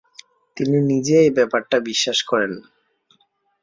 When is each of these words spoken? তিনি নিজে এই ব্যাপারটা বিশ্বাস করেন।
তিনি 0.57 0.77
নিজে 0.91 1.15
এই 1.23 1.31
ব্যাপারটা 1.37 1.77
বিশ্বাস 1.89 2.19
করেন। 2.23 2.51